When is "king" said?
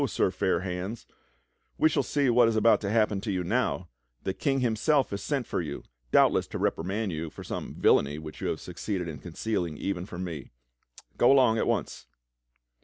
4.33-4.61